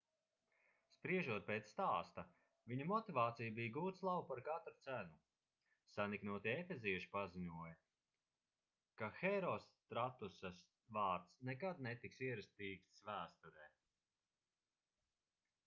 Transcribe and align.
spriežot 0.91 1.43
pēc 1.49 1.67
stāsta 1.71 2.21
viņa 2.71 2.85
motivācija 2.91 3.53
bija 3.57 3.73
gūt 3.75 3.97
slavu 3.99 4.23
par 4.29 4.41
katru 4.47 4.73
cenu 4.85 5.19
saniknotie 5.97 6.55
efezieši 6.63 7.09
paziņoja 7.17 7.75
ka 9.01 9.09
herostratusa 9.19 10.51
vārds 10.99 11.35
nekad 11.51 11.83
netiks 11.89 12.23
ierakstīts 12.31 13.05
vēsturē 13.11 13.69